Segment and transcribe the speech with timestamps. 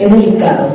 [0.00, 0.68] es delicado.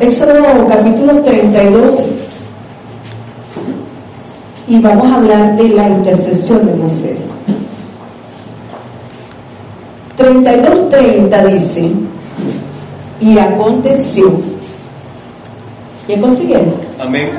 [0.00, 2.10] Éxodo capítulo 32
[4.66, 7.20] y vamos a hablar de la intercesión de Moisés.
[10.18, 11.92] 32.30 dice,
[13.20, 14.32] y aconteció.
[16.08, 16.74] ¿Ya consiguieron?
[16.98, 17.30] Amén.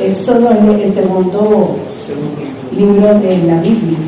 [0.00, 1.76] Éxodo es el segundo
[2.72, 3.98] libro de la Biblia.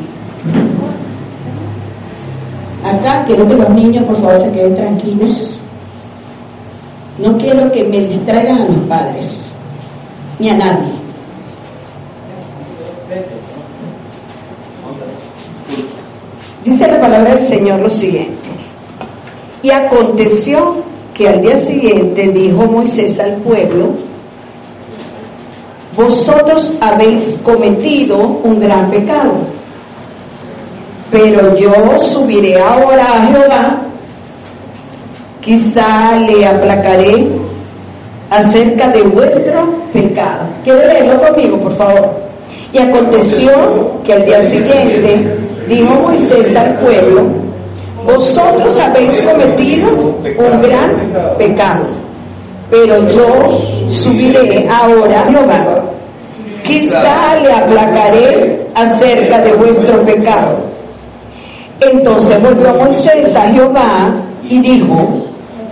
[2.85, 5.59] Acá quiero que los niños por favor se queden tranquilos.
[7.17, 9.53] No quiero que me distraigan a mis padres,
[10.37, 10.93] ni a nadie.
[16.63, 18.49] Dice la palabra del Señor lo siguiente.
[19.63, 20.83] Y aconteció
[21.15, 23.95] que al día siguiente dijo Moisés al pueblo,
[25.95, 29.41] vosotros habéis cometido un gran pecado,
[31.11, 33.81] pero yo subiré ahora a Jehová,
[35.41, 37.31] quizá le aplacaré
[38.29, 40.47] acerca de vuestro pecado.
[40.63, 42.25] ¿Quiere leerlo conmigo, por favor?
[42.73, 43.51] Y aconteció
[44.03, 47.45] que al día siguiente dijo Moisés al pueblo,
[48.05, 49.91] vosotros habéis cometido
[50.37, 51.85] un gran pecado,
[52.69, 55.85] pero yo subiré ahora a Jehová.
[56.63, 60.57] Quizá le aplacaré acerca de vuestro pecado.
[61.81, 64.95] Entonces volvió Moisés a Jehová y dijo,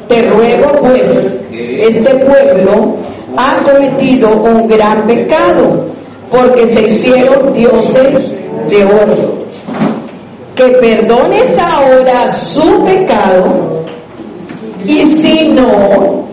[0.07, 2.93] te ruego pues, este pueblo
[3.37, 5.85] ha cometido un gran pecado,
[6.29, 8.31] porque se hicieron dioses
[8.69, 9.43] de oro
[10.55, 13.83] que perdones ahora su pecado
[14.85, 16.27] y si no,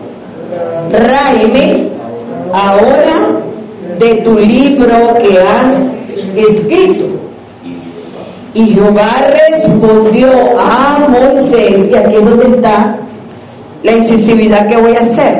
[0.91, 1.89] ráeme
[2.53, 3.41] ahora
[3.97, 5.83] de tu libro que has
[6.35, 7.20] escrito.
[8.53, 9.09] Y Jehová
[9.49, 12.99] respondió a Moisés, y aquí es donde está
[13.83, 15.37] la incisividad que voy a hacer,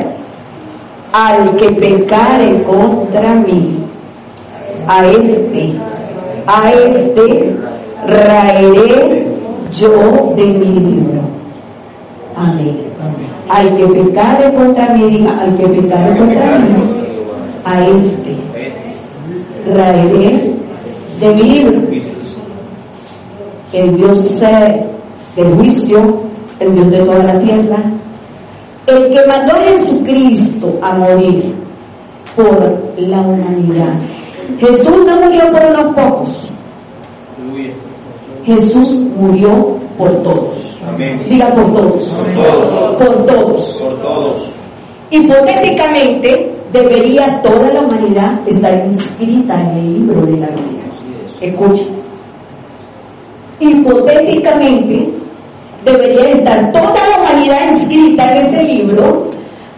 [1.12, 3.84] al que pecare contra mí,
[4.88, 5.72] a este,
[6.46, 7.56] a este
[8.06, 9.26] raeré
[9.72, 11.20] yo de mi libro.
[12.34, 12.78] Amén.
[13.50, 16.74] Al que pecare contra mí, diga, al que pecare contra mí,
[17.64, 18.36] a este
[19.66, 20.54] raeré
[21.20, 21.91] de mi libro.
[23.72, 26.22] El Dios del juicio,
[26.60, 27.82] el Dios de toda la tierra,
[28.86, 31.54] el que mandó a Jesucristo a morir
[32.36, 34.00] por la humanidad.
[34.58, 36.52] Jesús no murió por unos pocos,
[38.44, 40.76] Jesús murió por todos.
[40.86, 41.24] Amén.
[41.28, 42.04] Diga por todos.
[42.08, 42.96] Por todos.
[42.96, 43.76] Por todos.
[43.78, 44.52] Por todos.
[45.10, 50.84] Hipotéticamente, debería toda la humanidad estar inscrita en el libro de la vida.
[51.40, 52.01] Escuche.
[53.62, 55.08] Hipotéticamente,
[55.84, 59.30] debería estar toda la humanidad inscrita en ese libro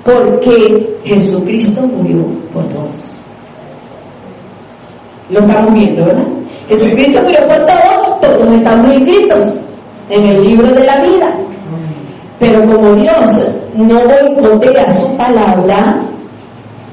[0.03, 3.15] porque Jesucristo murió por todos.
[5.29, 6.27] Lo estamos viendo, ¿verdad?
[6.67, 9.55] Jesucristo murió por todos, todos estamos inscritos
[10.09, 11.39] en el libro de la vida.
[12.39, 15.95] Pero como Dios no boicotea su palabra,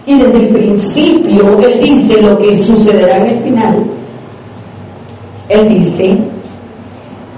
[0.06, 3.84] y desde el principio Él dice lo que sucederá en el final,
[5.48, 6.18] Él dice,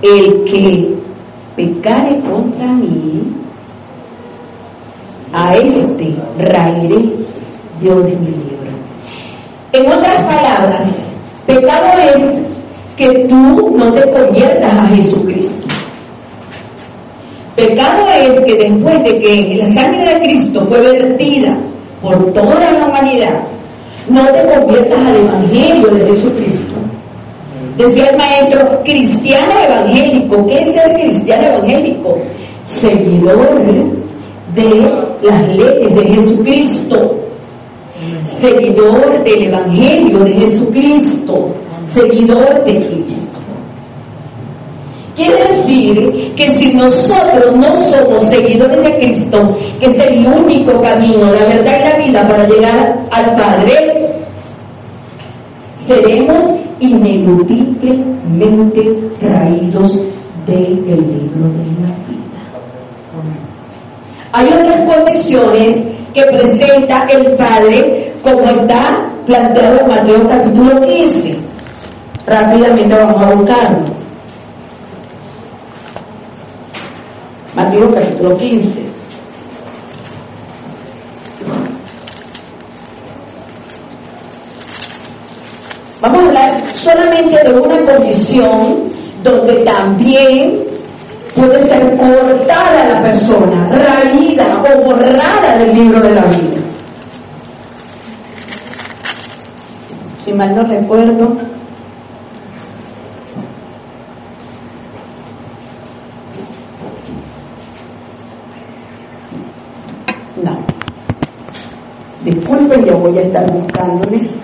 [0.04, 0.96] el que
[1.56, 3.24] pecare contra mí,
[5.32, 7.10] a este raeré
[7.82, 8.72] yo de mi libro.
[9.72, 11.16] En otras palabras,
[11.48, 12.44] pecado es
[12.96, 13.36] que tú
[13.76, 15.68] no te conviertas a Jesucristo.
[17.56, 21.58] Pecado es que después de que la sangre de Cristo fue vertida
[22.02, 23.44] por toda la humanidad,
[24.10, 26.73] no te conviertas al Evangelio de Jesucristo.
[27.78, 30.46] Decía el maestro, cristiano evangélico.
[30.46, 32.18] ¿Qué es ser cristiano evangélico?
[32.64, 33.66] Seguidor
[34.54, 34.70] de
[35.24, 37.20] las leyes de Jesucristo.
[38.24, 41.54] Seguidor del Evangelio de Jesucristo.
[41.82, 43.40] Seguidor de Cristo.
[45.16, 51.32] Quiere decir que si nosotros no somos seguidores de Cristo, que es el único camino,
[51.32, 54.24] la verdad y la vida para llegar al Padre,
[55.76, 58.82] seremos ineludiblemente
[59.20, 59.96] traídos
[60.46, 62.42] del libro de la vida.
[64.34, 65.72] Hay otras condiciones
[66.14, 68.84] que presenta el Padre, como está
[69.26, 71.40] planteado en Mateo capítulo 15.
[72.28, 73.86] Rápidamente vamos a buscarlo.
[77.56, 78.93] Mateo capítulo 15.
[86.04, 88.92] Vamos a hablar solamente de una condición
[89.24, 90.62] donde también
[91.34, 96.62] puede ser cortada la persona, raída o borrada del libro de la vida.
[100.18, 101.38] Si mal no recuerdo,
[110.44, 110.66] no.
[112.26, 114.38] Disculpen, yo voy a estar buscándoles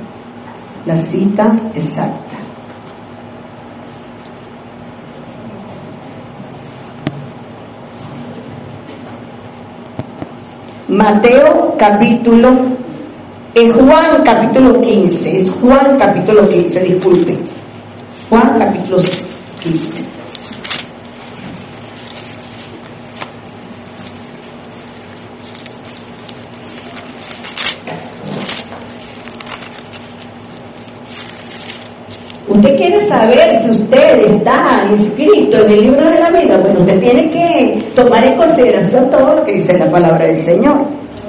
[0.89, 2.38] la cita exacta.
[10.88, 12.50] Mateo capítulo,
[13.53, 17.33] es Juan capítulo 15, es Juan capítulo 15, disculpe.
[18.27, 18.97] Juan capítulo
[19.62, 20.19] 15.
[32.59, 37.00] Usted quiere saber si usted está inscrito en el libro de la vida, bueno, usted
[37.00, 40.85] tiene que tomar en consideración todo lo que dice la palabra del Señor.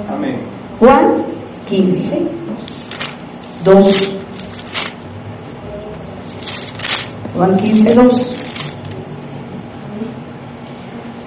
[0.09, 0.41] Amén.
[0.81, 1.25] Juan
[1.67, 2.19] 15,
[3.63, 4.19] 2.
[7.37, 8.37] Juan 15, 2.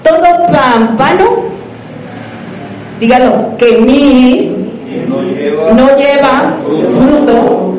[0.04, 1.26] Todo pámpano,
[3.00, 4.54] dígalo, que mí
[4.86, 7.74] Y no lleva, no lleva fruto,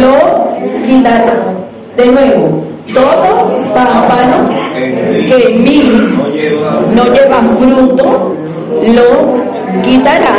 [0.00, 0.41] lo
[0.86, 1.52] quitará.
[1.96, 2.64] De nuevo,
[2.94, 5.82] todo pámpano que en mí
[6.94, 8.34] No lleva, fruto,
[8.80, 10.34] lo quitará.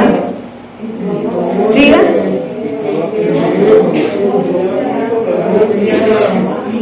[1.73, 1.99] ¿Siga?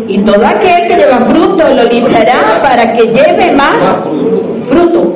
[0.07, 3.77] Y todo aquel que lleva fruto lo limpiará para que lleve más
[4.69, 5.13] fruto.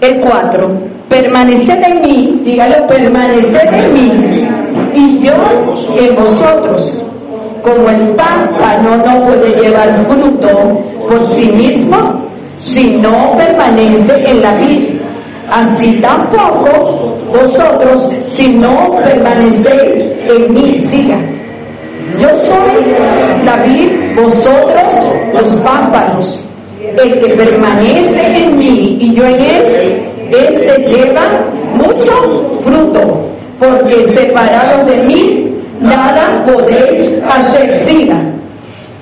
[0.00, 0.68] El 4.
[1.08, 4.48] Permaneced en mí, dígalo, permaneced en mí,
[4.94, 5.32] y yo
[5.96, 7.02] en vosotros.
[7.62, 10.48] Como el pámpano no puede llevar fruto
[11.06, 11.98] por sí mismo,
[12.54, 15.00] si no permanece en la vid.
[15.50, 21.18] Así tampoco vosotros, si no permanecéis en mí, siga.
[22.18, 24.92] Yo soy la vid, vosotros
[25.32, 26.40] los pámpanos.
[26.80, 31.38] El que permanece en mí y yo en él, este lleva
[31.74, 33.00] mucho fruto,
[33.60, 37.86] porque separados de mí, nada podéis hacer.
[37.86, 38.18] Siga.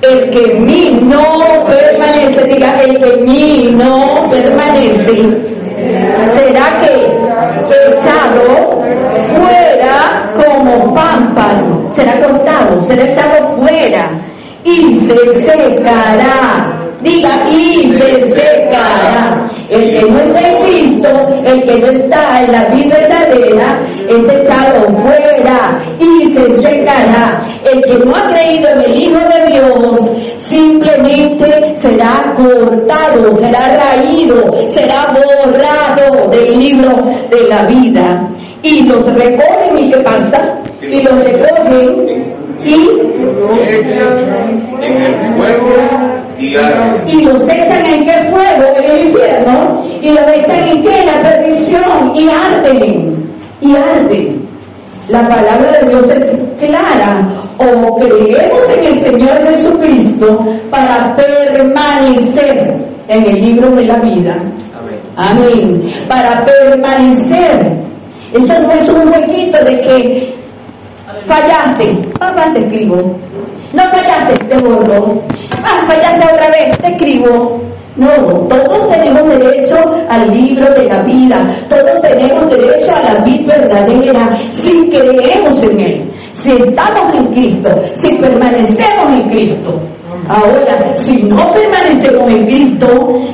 [0.03, 5.29] El que en mí no permanece, diga, el que en mí no permanece,
[6.35, 6.93] será que
[7.91, 8.81] echado
[9.35, 14.11] fuera como pámpano, será cortado, será echado fuera
[14.63, 16.78] y se secará.
[17.03, 19.49] Diga, y se secará.
[19.69, 21.09] El que no está en Cristo,
[21.45, 27.47] el que no está en la vida verdadera, es echado fuera y se secará.
[27.71, 30.11] El que no ha creído en el Hijo de Dios,
[30.49, 34.43] simplemente será cortado, será raído,
[34.75, 36.95] será borrado del libro
[37.31, 38.29] de la vida.
[38.63, 40.61] Y los recogen, ¿y qué pasa?
[40.83, 42.75] Y los recogen y
[44.81, 45.37] en el
[46.39, 51.07] y los echan en qué fuego, en el infierno, y los echan en qué, en
[51.07, 53.31] la perdición, y arden,
[53.61, 54.49] y arden.
[55.09, 57.27] La palabra de Dios es clara,
[57.59, 60.39] o creemos en el Señor Jesucristo
[60.71, 64.37] para permanecer en el libro de la vida.
[64.77, 65.01] Amén.
[65.17, 66.07] Amén.
[66.09, 67.89] Para permanecer.
[68.33, 70.35] Eso no es un huequito de que
[71.27, 71.99] fallaste.
[72.19, 72.97] Papá, te escribo.
[73.73, 75.23] No fallaste, te borro.
[75.65, 77.61] Ah, fallaste otra vez, te escribo.
[77.97, 78.15] No,
[78.49, 79.77] todos tenemos derecho
[80.09, 85.81] al libro de la vida, todos tenemos derecho a la vida verdadera si creemos en
[85.81, 89.81] Él, si estamos en Cristo, si permanecemos en Cristo.
[90.29, 92.87] Ahora, si no permanecemos en Cristo,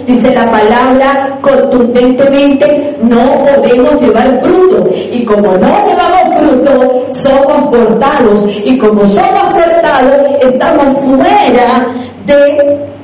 [0.06, 4.88] dice la palabra contundentemente, no podemos llevar fruto.
[5.10, 8.46] Y como no llevamos fruto, somos cortados.
[8.64, 11.84] Y como somos cortados, estamos fuera
[12.26, 12.94] de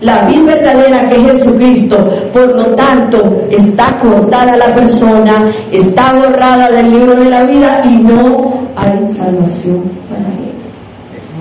[0.00, 1.96] la vida verdadera que es Jesucristo.
[2.32, 7.96] Por lo tanto, está cortada la persona, está borrada del libro de la vida y
[7.96, 10.03] no hay salvación.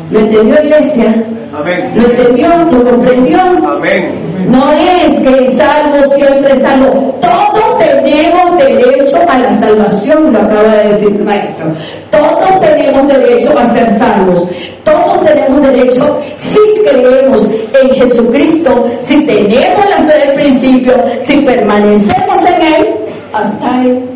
[0.09, 1.25] ¿Lo entendió iglesia?
[1.53, 1.91] Amén.
[1.95, 2.47] ¿Lo entendió?
[2.71, 3.39] ¿Lo comprendió?
[3.39, 4.23] Amén.
[4.49, 6.89] No es que salvo siempre salvo.
[7.21, 11.71] Todos tenemos derecho a la salvación, lo acaba de decir el maestro.
[12.11, 14.49] Todos tenemos derecho a ser salvos.
[14.83, 17.47] Todos tenemos derecho, si creemos
[17.81, 22.95] en Jesucristo, si tenemos la fe del principio, si permanecemos en Él,
[23.31, 24.09] hasta el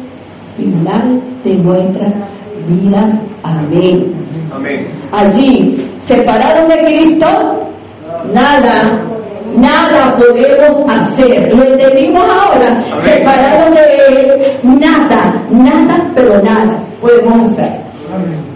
[0.58, 2.13] final de nuestras
[2.67, 3.20] vidas.
[3.44, 4.27] Amén.
[4.58, 4.88] Amén.
[5.12, 7.28] Allí, separados de Cristo,
[8.34, 9.06] nada,
[9.56, 11.54] nada podemos hacer.
[11.54, 12.84] ¿Lo entendimos ahora?
[12.92, 13.04] Amén.
[13.06, 17.80] Separados de Él, nada, nada, pero nada podemos hacer.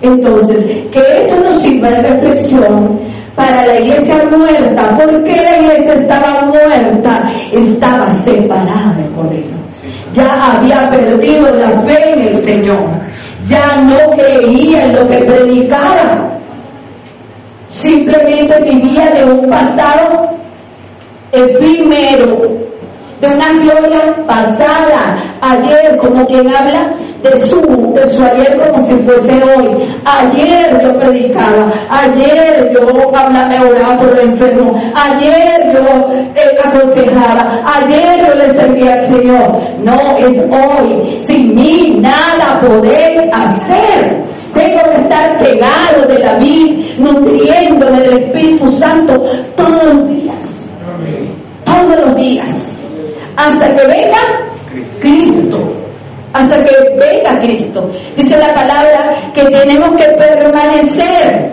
[0.01, 2.99] Entonces, que esto nos sirva de reflexión
[3.35, 4.97] para la iglesia muerta.
[4.97, 7.29] ¿Por qué la iglesia estaba muerta?
[7.51, 9.45] Estaba separada de poder.
[10.13, 13.00] Ya había perdido la fe en el Señor.
[13.43, 16.37] Ya no creía en lo que predicaba.
[17.69, 20.29] Simplemente vivía de un pasado
[21.31, 22.37] efímero,
[23.21, 27.61] de una gloria pasada, ayer como quien habla de su,
[27.93, 29.69] de su ayer como si fuese hoy.
[30.05, 38.27] Ayer yo predicaba, ayer yo hablaba, oraba por los enfermos, ayer yo eh, aconsejaba, ayer
[38.27, 39.61] yo le servía al Señor.
[39.83, 41.19] No, es hoy.
[41.27, 42.30] Sin mí nada
[42.61, 44.23] podéis hacer.
[44.53, 49.13] Tengo que estar pegado de la vida, nutriéndome del Espíritu Santo
[49.55, 50.43] todos los días.
[51.63, 52.51] Todos los días.
[53.37, 54.19] Hasta que venga
[54.99, 55.57] Cristo.
[56.33, 57.89] Hasta que venga Cristo.
[58.15, 61.51] Dice la palabra que tenemos que permanecer.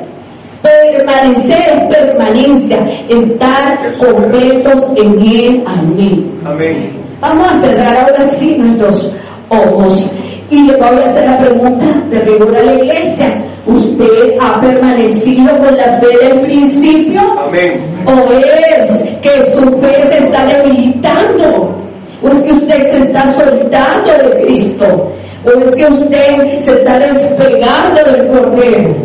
[0.61, 2.79] Permanecer es permanencia.
[3.09, 5.65] Estar completos en él.
[5.67, 6.41] Amén.
[6.45, 6.99] Amén.
[7.21, 9.13] vamos a cerrar ahora sí nuestros
[9.49, 10.11] ojos
[10.51, 15.49] y le voy a hacer la pregunta de rigor a la iglesia ¿usted ha permanecido
[15.59, 17.21] con la fe del principio?
[17.39, 18.05] Amén.
[18.07, 18.91] ¿O es
[19.21, 21.75] que su fe se está debilitando?
[22.23, 25.13] ¿O es que usted se está soltando de Cristo?
[25.45, 28.97] ¿O es que usted se está despegando del Cordero?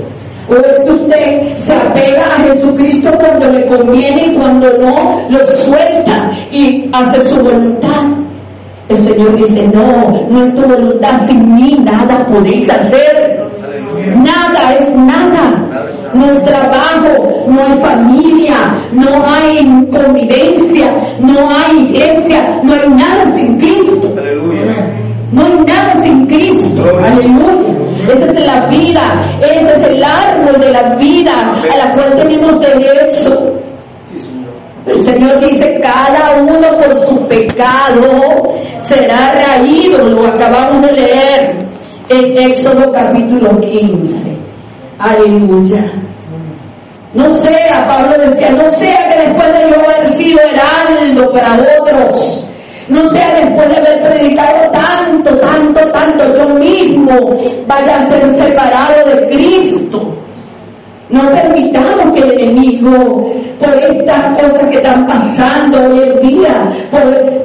[0.50, 5.46] ¿O es que usted se apega a Jesucristo cuando le conviene y cuando no lo
[5.46, 8.23] suelta y hace su voluntad?
[8.90, 13.44] El Señor dice, no, no es tu voluntad, sin mí nada podéis hacer.
[14.18, 15.70] Nada es nada.
[16.14, 18.58] No es trabajo, no hay familia,
[18.92, 24.14] no hay convivencia, no hay iglesia, no hay nada sin Cristo.
[25.32, 26.84] No hay nada sin Cristo.
[27.02, 27.74] Aleluya.
[28.08, 31.34] Esa es la vida, ese es el árbol de la vida
[31.72, 33.54] a la cual tenemos derecho.
[34.86, 38.54] El Señor dice, cada uno por su pecado
[38.90, 41.66] será raído, lo acabamos de leer
[42.10, 44.38] en Éxodo capítulo 15.
[45.00, 45.80] Aleluya.
[47.14, 52.44] No sea, Pablo decía, no sea que después de yo haber sido heraldo para otros,
[52.90, 57.14] no sea después de haber predicado tanto, tanto, tanto, yo mismo
[57.68, 60.23] vaya a ser separado de Cristo.
[61.10, 66.54] No permitamos que el enemigo, por estas cosas que están pasando hoy en día,
[66.90, 67.44] por-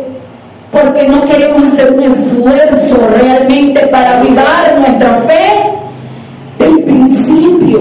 [0.71, 5.73] porque no queremos hacer un esfuerzo realmente para avivar nuestra fe
[6.59, 7.81] del principio.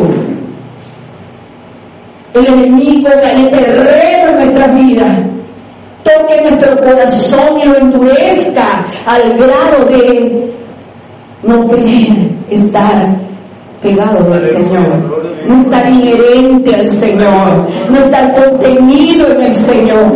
[2.33, 5.19] El enemigo gane terreno en nuestras vidas,
[6.03, 10.53] toque nuestro corazón y lo endurezca al grado de
[11.43, 13.26] no querer estar
[13.81, 20.13] pegado del Señor, no estar inherente al Señor, no estar contenido en el Señor.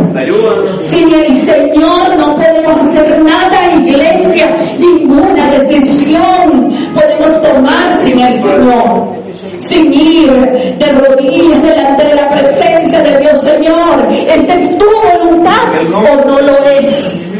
[0.91, 4.49] Sin el Señor no podemos hacer nada, iglesia,
[4.79, 9.21] ninguna decisión podemos tomar sin el Señor.
[9.69, 14.07] Sin ir de rodillas delante de la presencia de Dios, Señor.
[14.11, 17.31] ¿Esta es tu voluntad o no lo es?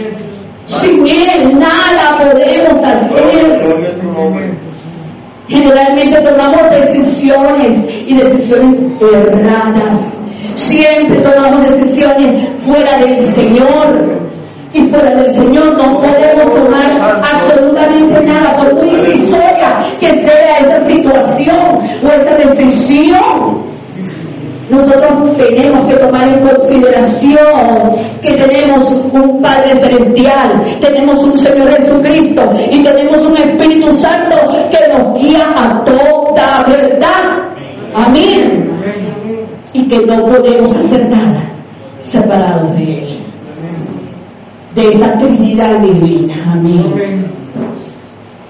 [0.65, 3.59] Sin Él nada podemos hacer.
[3.61, 4.71] Gloria a tu nombre.
[5.51, 9.99] Generalmente tomamos decisiones y decisiones erradas.
[10.55, 14.21] Siempre tomamos decisiones fuera del Señor.
[14.73, 20.85] Y fuera del Señor no podemos tomar absolutamente nada, por muy irrisoria que sea esa
[20.85, 23.65] situación o esa decisión.
[24.71, 32.41] Nosotros tenemos que tomar en consideración que tenemos un Padre Celestial, tenemos un Señor Jesucristo
[32.71, 34.37] y tenemos un Espíritu Santo
[34.69, 37.51] que nos guía a toda verdad.
[37.93, 38.71] Amén.
[39.73, 41.51] Y que no podemos hacer nada
[41.99, 43.17] separados de Él.
[44.73, 46.53] De esa Trinidad divina.
[46.53, 47.29] Amén.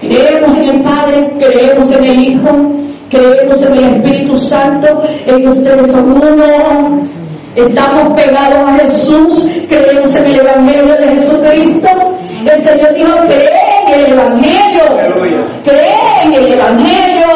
[0.00, 2.48] Creemos en el Padre, creemos en el Hijo,
[3.12, 7.00] creemos en el Espíritu Santo, ellos ustedes son uno.
[7.54, 11.88] Estamos pegados a Jesús, creemos en el Evangelio de Jesucristo.
[12.46, 13.50] El Señor dijo, cree
[13.86, 14.84] en el Evangelio.
[15.62, 17.28] Cree en el Evangelio.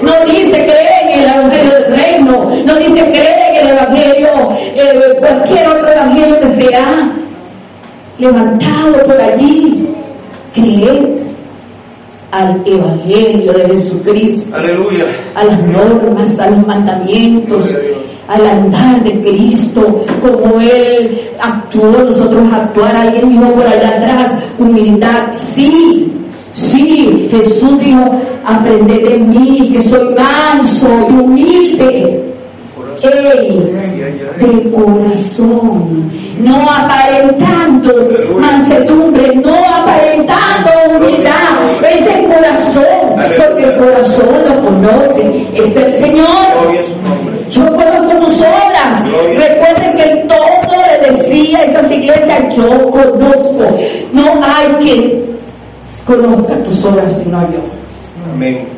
[0.00, 2.50] No dice cree en el Evangelio del reino.
[2.64, 4.28] No dice cree en el Evangelio,
[4.76, 6.96] eh, cualquier otro Evangelio que sea
[8.18, 9.88] levantado por allí.
[10.54, 11.33] Cree
[12.34, 15.06] al Evangelio de Jesucristo Aleluya.
[15.36, 17.72] a las normas, a los mandamientos,
[18.26, 22.96] al andar de Cristo, como Él actuó, nosotros actuar.
[22.96, 26.12] Alguien dijo por allá atrás, humildad, sí,
[26.50, 28.04] sí, Jesús dijo,
[28.44, 32.33] aprended de mí, que soy manso y humilde.
[33.04, 33.60] Ey,
[34.38, 37.92] de corazón, no aparentando
[38.40, 42.84] mansedumbre, no aparentando humildad, es de corazón,
[43.36, 46.26] porque el corazón lo conoce, es el Señor.
[47.50, 49.10] Yo conozco tus obras.
[49.12, 53.64] Recuerden que todo le decía a esas iglesias, yo conozco.
[54.12, 55.36] No hay quien
[56.06, 57.60] conozca tus obras sino yo.
[58.32, 58.73] Amén.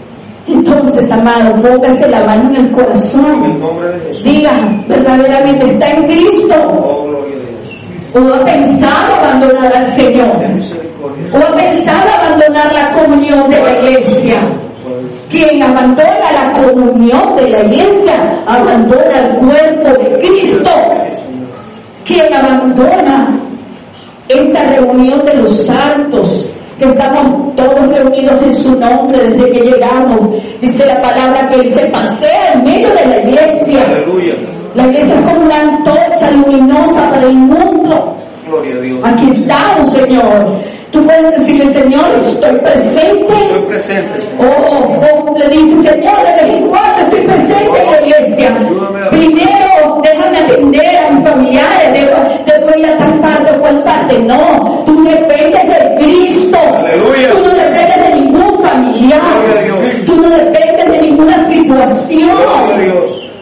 [0.49, 3.61] Entonces, amado, póngase la mano en el corazón.
[4.23, 4.53] Diga,
[4.89, 6.55] verdaderamente está en Cristo.
[6.71, 7.17] Oh.
[8.15, 10.29] O ha pensado abandonar al Señor.
[11.33, 14.43] O ha pensado abandonar la comunión de la iglesia.
[15.29, 20.71] Quien abandona la comunión de la iglesia, abandona el cuerpo de Cristo.
[22.05, 23.41] Quien abandona
[24.29, 30.21] esta reunión de los santos, que estamos todos reunidos en su nombre desde que llegamos.
[30.61, 33.83] Dice la palabra que Él se pasea en medio de la iglesia.
[33.85, 34.35] Aleluya.
[34.75, 38.17] La iglesia es como una antorcha luminosa para el mundo.
[38.47, 39.01] Gloria a Dios.
[39.05, 40.59] Aquí estamos, Señor.
[40.93, 43.35] Tú puedes decirle, Señor, estoy presente.
[43.35, 44.47] Estoy presente, Señor.
[44.71, 48.55] Oh, o le dice, Señor, de vez en cuando estoy presente en la iglesia.
[49.11, 54.19] Primero, déjame atender a mis familiares, debo- debo ir a tal parte o cual parte.
[54.21, 55.86] No, tú dependes de.
[56.97, 57.33] Aleluya.
[57.33, 59.23] Tú no dependes de ningún familiar.
[60.07, 62.39] Tú no dependes de ninguna situación.
[62.85, 63.33] Dios.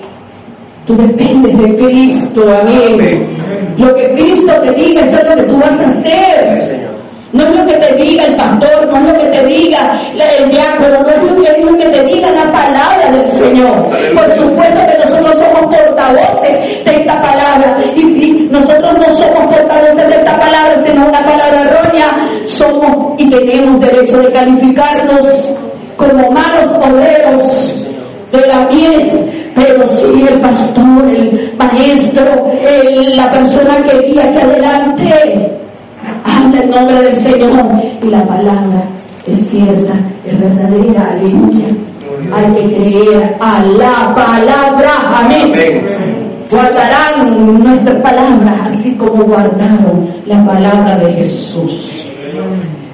[0.86, 2.94] Tú dependes de Cristo, amén.
[2.94, 3.74] Amén.
[3.78, 6.62] Lo que Cristo te diga, eso es lo que tú vas a hacer.
[6.62, 6.93] Señor.
[7.34, 10.00] No es lo que te diga el pastor, no es lo que te diga
[10.38, 13.90] el diácono, no es lo que, es lo que te diga la palabra del Señor.
[14.14, 17.76] Por supuesto que nosotros somos portavoces de esta palabra.
[17.96, 23.28] Y si nosotros no somos portavoces de esta palabra, sino una palabra errónea, somos y
[23.28, 25.54] tenemos derecho de calificarnos
[25.96, 27.74] como malos obreros
[28.30, 29.10] de la mies,
[29.56, 32.24] pero si el pastor, el maestro,
[32.60, 35.50] el- la persona que guía que adelante,
[36.24, 38.88] habla en nombre del Señor y la palabra
[39.26, 39.94] es cierta,
[40.24, 41.66] es verdadera, aleluya.
[42.32, 45.52] Hay que creer a la palabra, amén.
[46.50, 51.90] Guardarán nuestras palabras así como guardaron la palabra de Jesús.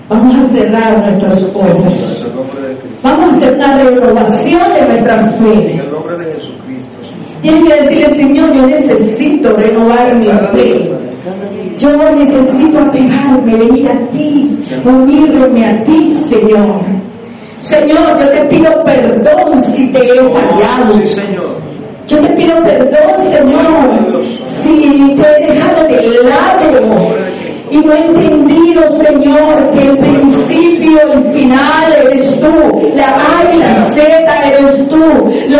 [0.09, 1.85] Vamos a cerrar nuestros ojos.
[1.85, 2.29] En.
[3.03, 5.75] Vamos a hacer una renovación de nuestra En fe.
[5.77, 6.97] el nombre de Jesucristo.
[7.03, 7.41] Señor.
[7.43, 10.91] Tienes que decirle, Señor, yo necesito renovar mi fe.
[11.81, 16.85] Yo necesito apegarme, venir a ti, unirme a ti, Señor.
[17.59, 20.93] Señor, yo te pido perdón si te he fallado.
[21.01, 21.57] Sí, Señor.
[22.07, 27.41] Yo te pido perdón, Señor, si te he dejado de lado
[27.71, 33.59] y no he entendido, Señor, que el principio, el final eres tú, la A y
[33.59, 35.60] la Z eres tú, lo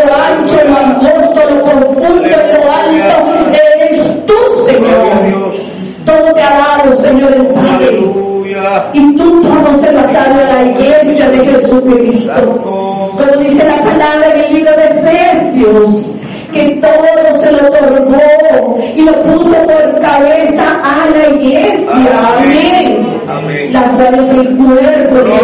[7.03, 7.89] Señor el Padre.
[7.89, 8.91] Aleluya.
[8.95, 12.33] Y tú todo se lo has dado a la iglesia de Jesucristo.
[12.63, 16.11] Como dice la palabra en el libro de Efesios,
[16.53, 21.93] que todo se lo otorgó y lo puso por cabeza a la iglesia.
[22.39, 23.21] Amén.
[23.29, 23.73] Amén.
[23.73, 25.35] La cual es el cuerpo de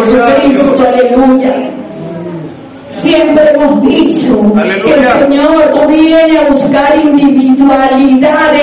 [0.41, 0.89] Jesucristo.
[0.89, 1.77] Aleluya.
[2.89, 5.05] Siempre hemos dicho que el.
[5.23, 8.56] Señor no viene a buscar individualidades.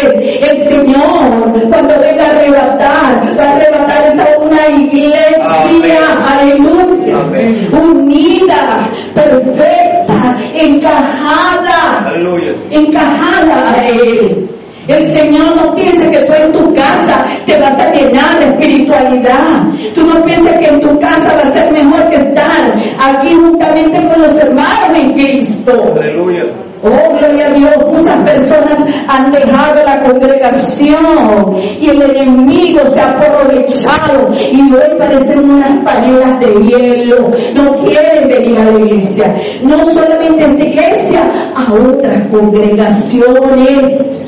[6.40, 7.70] Aleluya, Amén.
[7.74, 12.54] unida, perfecta, encajada, Aleluya.
[12.72, 14.50] encajada a Él.
[14.88, 19.64] El Señor no piensa que tú en tu casa te vas a llenar de espiritualidad.
[19.94, 23.98] Tú no piensas que en tu casa va a ser mejor que estar aquí juntamente
[24.08, 25.72] con los hermanos en Cristo.
[25.96, 26.44] Aleluya.
[26.86, 33.12] Oh, gloria a Dios, muchas personas han dejado la congregación y el enemigo se ha
[33.12, 37.32] aprovechado y hoy parecen unas paredes de hielo.
[37.54, 39.34] No quieren venir a la iglesia.
[39.64, 41.22] No solamente a esta iglesia,
[41.56, 44.23] a otras congregaciones.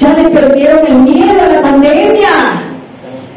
[0.00, 2.30] Ya le perdieron el miedo a la pandemia.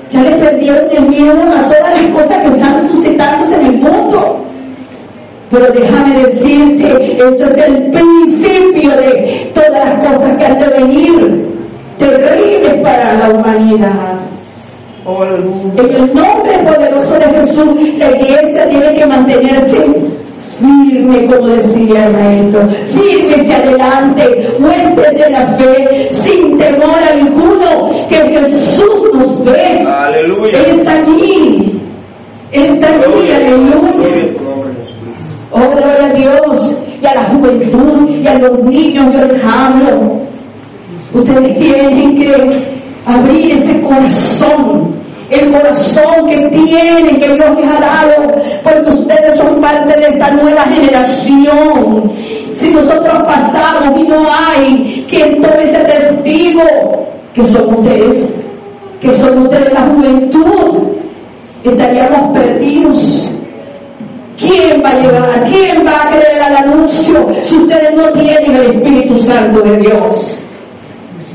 [0.10, 4.46] Ya le perdieron el miedo a todas las cosas que están suscitándose en el mundo.
[5.52, 11.52] Pero déjame decirte, esto es el principio de todas las cosas que han de venir
[11.98, 14.20] terribles para la humanidad.
[15.06, 19.86] En el nombre poderoso de Jesús, la iglesia tiene que mantenerse
[20.64, 22.62] firme, como decía el maestro,
[22.94, 29.84] firme hacia adelante, muestre de la fe, sin temor alguno, que Jesús nos ve.
[29.86, 30.60] Aleluya.
[30.60, 31.80] Está aquí.
[32.52, 34.34] Está aquí, aleluya.
[35.52, 40.22] Oh, gloria a Dios y a la juventud y a los niños yo les hablo.
[41.14, 42.32] Ustedes tienen que
[43.06, 44.96] abrir ese corazón,
[45.34, 48.28] el corazón que tienen, que Dios les ha dado,
[48.64, 52.14] porque ustedes son parte de esta nueva generación.
[52.56, 56.62] Si nosotros pasamos y no hay quien tome ese testigo,
[57.34, 58.30] que son ustedes,
[59.02, 60.88] que son ustedes la juventud,
[61.64, 63.30] estaríamos perdidos.
[64.38, 65.44] ¿Quién va a llevar?
[65.50, 70.43] ¿Quién va a creer al anuncio si ustedes no tienen el Espíritu Santo de Dios?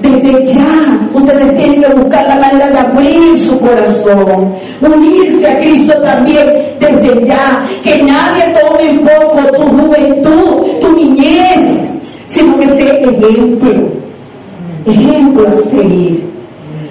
[0.00, 6.00] Desde ya, ustedes tienen que buscar la manera de abrir su corazón, unirse a Cristo
[6.02, 6.46] también
[6.78, 11.90] desde ya, que nadie tome en poco tu juventud, tu niñez,
[12.26, 13.90] sino que sea ejemplo,
[14.87, 16.28] ejemplo a seguir.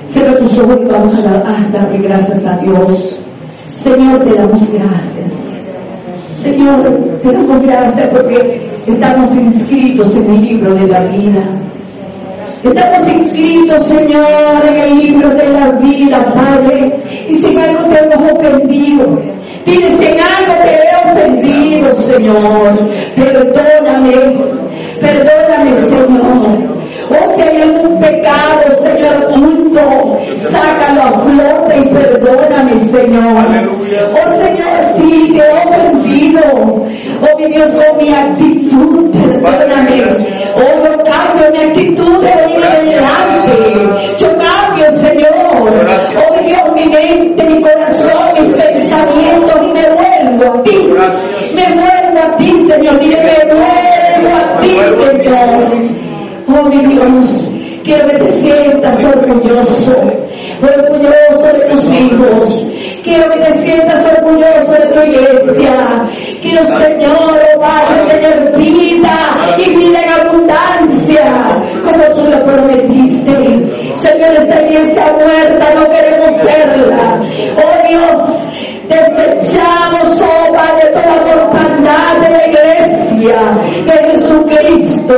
[0.03, 3.19] Cierra tus ojos y vamos a, a darle gracias a Dios.
[3.71, 5.31] Señor, te damos gracias.
[6.41, 6.81] Señor,
[7.21, 11.66] te damos gracias porque estamos inscritos en el libro de la vida.
[12.63, 16.91] Estamos inscritos, Señor, en el libro de la vida, Padre.
[17.29, 19.23] Y si en algo te hemos ofendido,
[19.63, 22.89] tienes en algo te he ofendido, Señor.
[23.15, 24.11] Perdóname,
[24.99, 26.77] perdóname, Señor.
[27.09, 30.17] O si hay algún pecado, Señor, oculto,
[30.51, 33.37] sácalo a flote y perdóname, Señor.
[33.37, 34.07] Aleluya.
[34.13, 36.41] Oh Señor, sí, te he ofendido.
[37.21, 40.03] Oh mi Dios, con mi actitud, perdóname.
[40.55, 42.25] Oh, yo cambio mi actitud
[59.09, 59.95] orgulloso,
[60.61, 62.67] orgulloso de tus hijos.
[63.03, 66.09] Quiero que te sientas orgulloso de tu iglesia.
[66.41, 71.47] Quiero, Señor, oh Padre, tener vida y vida en abundancia,
[71.83, 73.33] como tú lo prometiste.
[73.95, 77.19] Señor, esta iglesia muerta, no queremos serla.
[77.57, 78.47] Oh Dios,
[78.87, 83.39] Desechamos, oh Padre, toda mortandad de la iglesia
[83.85, 85.17] de Jesucristo.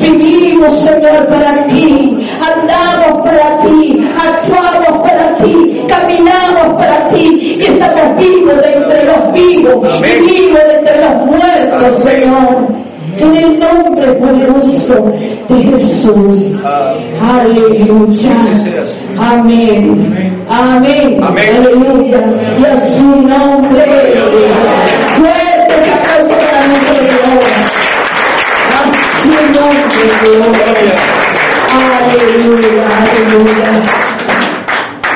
[0.00, 2.11] Vivimos, Señor, para ti.
[8.22, 9.88] Vivos de entre los vivos.
[9.98, 12.82] Y vivos de entre los muertos, Señor.
[13.18, 14.94] En el nombre poderoso
[15.48, 16.58] de Jesús.
[17.20, 18.30] Aleluya.
[19.18, 20.42] Amén.
[20.48, 21.20] Amén.
[21.22, 21.56] Amén.
[21.56, 22.22] Aleluya.
[22.58, 23.84] Y a su nombre.
[25.18, 27.44] Fuerte para nuestro Dios.
[28.68, 28.82] A
[29.20, 30.56] su nombre, Dios.
[32.32, 32.92] Aleluya.